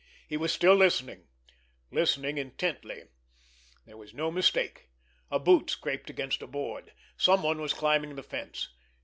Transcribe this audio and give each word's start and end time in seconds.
He 0.27 0.35
was 0.35 0.51
still 0.51 0.73
listening—listening 0.73 2.39
intently. 2.39 3.03
There 3.85 3.97
was 3.97 4.15
no 4.15 4.31
mistake. 4.31 4.89
A 5.29 5.37
boot 5.37 5.69
scraped 5.69 6.09
against 6.09 6.41
a 6.41 6.47
board. 6.47 6.93
Someone 7.17 7.61
was 7.61 7.73
climbing 7.75 8.15
the 8.15 8.23
fence. 8.23 8.69